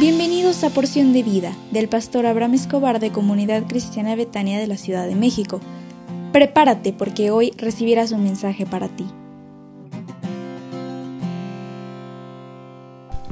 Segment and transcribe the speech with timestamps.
[0.00, 4.78] Bienvenidos a Porción de Vida del pastor Abraham Escobar de Comunidad Cristiana Betania de la
[4.78, 5.60] Ciudad de México.
[6.32, 9.04] Prepárate porque hoy recibirás un mensaje para ti.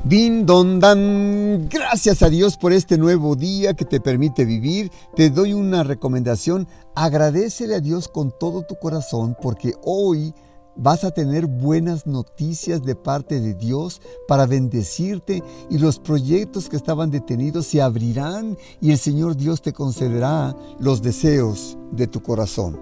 [0.04, 4.90] Din don dan, gracias a Dios por este nuevo día que te permite vivir.
[5.16, 10.34] Te doy una recomendación, agradecele a Dios con todo tu corazón porque hoy
[10.78, 16.76] vas a tener buenas noticias de parte de Dios para bendecirte y los proyectos que
[16.76, 22.80] estaban detenidos se abrirán y el Señor Dios te concederá los deseos de tu corazón.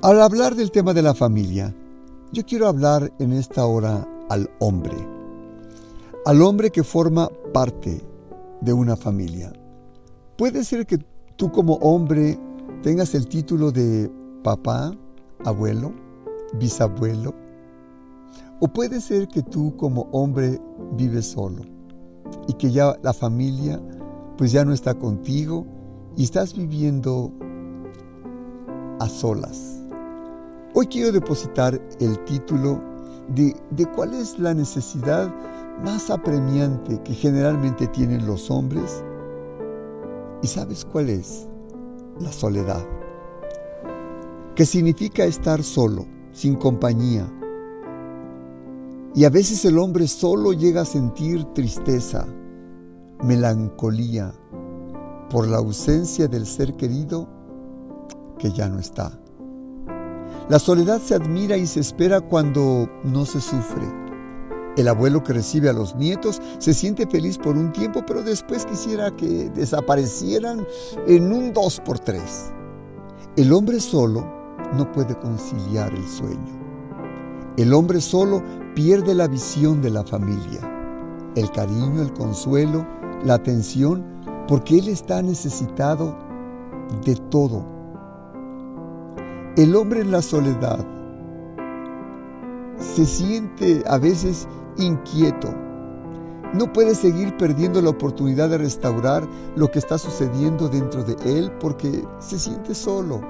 [0.00, 1.74] Al hablar del tema de la familia,
[2.32, 4.96] yo quiero hablar en esta hora al hombre,
[6.24, 8.00] al hombre que forma parte
[8.60, 9.52] de una familia.
[10.36, 10.98] Puede ser que
[11.36, 12.38] tú como hombre
[12.82, 14.10] tengas el título de
[14.42, 14.92] papá,
[15.44, 15.92] abuelo,
[16.54, 17.34] bisabuelo.
[18.60, 20.60] O puede ser que tú como hombre
[20.96, 21.62] vives solo
[22.46, 23.80] y que ya la familia
[24.36, 25.66] pues ya no está contigo
[26.16, 27.32] y estás viviendo
[29.00, 29.80] a solas.
[30.74, 32.80] Hoy quiero depositar el título
[33.34, 35.32] de, de cuál es la necesidad
[35.84, 39.02] más apremiante que generalmente tienen los hombres.
[40.42, 41.48] ¿Y sabes cuál es?
[42.20, 42.84] La soledad.
[44.54, 47.26] Que significa estar solo sin compañía.
[49.14, 52.26] Y a veces el hombre solo llega a sentir tristeza,
[53.22, 54.32] melancolía
[55.30, 57.28] por la ausencia del ser querido
[58.38, 59.18] que ya no está.
[60.48, 63.86] La soledad se admira y se espera cuando no se sufre.
[64.76, 68.64] El abuelo que recibe a los nietos se siente feliz por un tiempo, pero después
[68.64, 70.66] quisiera que desaparecieran
[71.06, 72.50] en un dos por tres.
[73.36, 74.41] El hombre solo
[74.76, 76.62] no puede conciliar el sueño.
[77.56, 78.42] El hombre solo
[78.74, 80.60] pierde la visión de la familia,
[81.36, 82.86] el cariño, el consuelo,
[83.24, 84.04] la atención,
[84.48, 86.16] porque él está necesitado
[87.04, 87.64] de todo.
[89.56, 90.84] El hombre en la soledad
[92.78, 94.48] se siente a veces
[94.78, 95.54] inquieto.
[96.54, 99.26] No puede seguir perdiendo la oportunidad de restaurar
[99.56, 103.20] lo que está sucediendo dentro de él porque se siente solo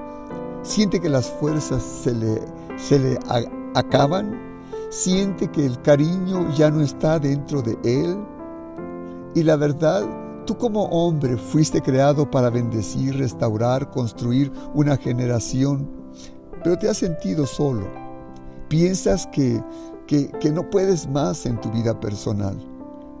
[0.63, 2.41] siente que las fuerzas se le,
[2.77, 3.19] se le
[3.75, 4.39] acaban,
[4.89, 8.17] siente que el cariño ya no está dentro de él.
[9.35, 10.03] Y la verdad,
[10.45, 15.89] tú como hombre fuiste creado para bendecir, restaurar, construir una generación,
[16.63, 17.87] pero te has sentido solo.
[18.69, 19.61] Piensas que,
[20.07, 22.57] que, que no puedes más en tu vida personal.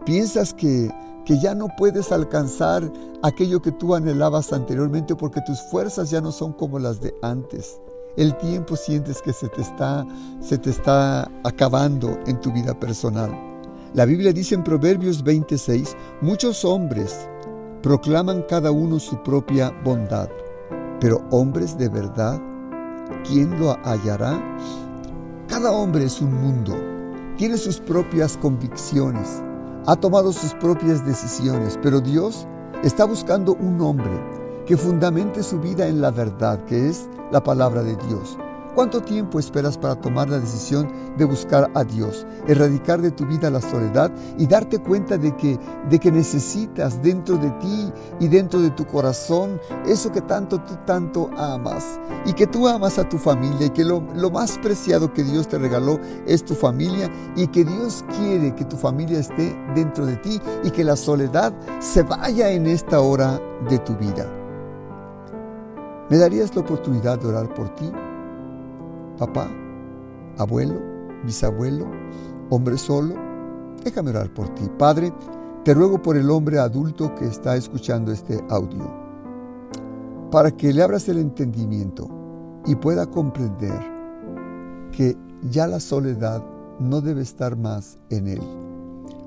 [0.05, 0.89] Piensas que,
[1.25, 2.91] que ya no puedes alcanzar
[3.21, 7.79] aquello que tú anhelabas anteriormente porque tus fuerzas ya no son como las de antes.
[8.15, 10.05] El tiempo sientes que se te está,
[10.39, 13.31] se te está acabando en tu vida personal.
[13.93, 17.27] La Biblia dice en Proverbios 26, muchos hombres
[17.81, 20.29] proclaman cada uno su propia bondad,
[20.99, 22.41] pero hombres de verdad,
[23.27, 24.41] ¿quién lo hallará?
[25.47, 26.75] Cada hombre es un mundo,
[27.37, 29.43] tiene sus propias convicciones,
[29.85, 32.47] ha tomado sus propias decisiones, pero Dios
[32.83, 34.11] está buscando un hombre
[34.65, 38.37] que fundamente su vida en la verdad, que es la palabra de Dios.
[38.75, 43.51] ¿Cuánto tiempo esperas para tomar la decisión de buscar a Dios, erradicar de tu vida
[43.51, 45.59] la soledad y darte cuenta de que,
[45.91, 50.73] de que necesitas dentro de ti y dentro de tu corazón eso que tanto tú
[50.87, 55.13] tanto amas y que tú amas a tu familia y que lo, lo más preciado
[55.13, 59.55] que Dios te regaló es tu familia y que Dios quiere que tu familia esté
[59.75, 64.25] dentro de ti y que la soledad se vaya en esta hora de tu vida?
[66.09, 67.91] ¿Me darías la oportunidad de orar por ti?
[69.17, 69.49] Papá,
[70.37, 70.79] abuelo,
[71.25, 71.85] bisabuelo,
[72.49, 73.15] hombre solo,
[73.83, 74.69] déjame orar por ti.
[74.77, 75.13] Padre,
[75.63, 78.89] te ruego por el hombre adulto que está escuchando este audio,
[80.31, 82.09] para que le abras el entendimiento
[82.65, 83.79] y pueda comprender
[84.91, 85.17] que
[85.49, 86.43] ya la soledad
[86.79, 88.41] no debe estar más en él,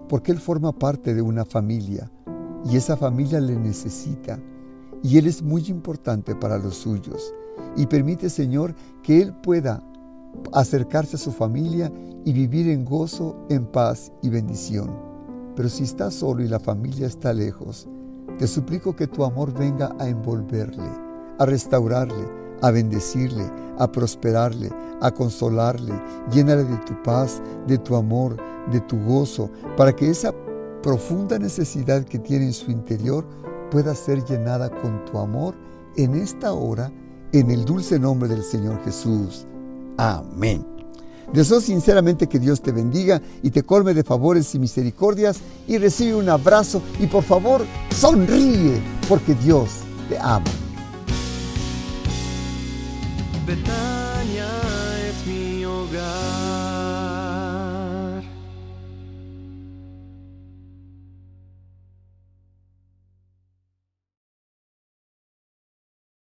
[0.08, 2.10] porque él forma parte de una familia
[2.64, 4.38] y esa familia le necesita
[5.02, 7.32] y él es muy importante para los suyos
[7.76, 9.82] y permite, Señor, que Él pueda
[10.52, 11.92] acercarse a su familia
[12.24, 14.90] y vivir en gozo, en paz y bendición.
[15.54, 17.88] Pero si está solo y la familia está lejos,
[18.38, 20.88] te suplico que tu amor venga a envolverle,
[21.38, 22.28] a restaurarle,
[22.62, 23.44] a bendecirle,
[23.78, 24.70] a prosperarle,
[25.00, 25.94] a consolarle.
[26.30, 28.36] Llénale de tu paz, de tu amor,
[28.70, 30.34] de tu gozo, para que esa
[30.82, 33.26] profunda necesidad que tiene en su interior
[33.70, 35.54] pueda ser llenada con tu amor
[35.96, 36.90] en esta hora,
[37.32, 39.46] en el dulce nombre del Señor Jesús.
[39.96, 40.64] Amén.
[41.32, 46.14] Deseo sinceramente que Dios te bendiga y te colme de favores y misericordias y recibe
[46.14, 49.70] un abrazo y por favor sonríe porque Dios
[50.08, 50.44] te ama.
[53.46, 54.46] Betania
[55.08, 56.55] es mi hogar.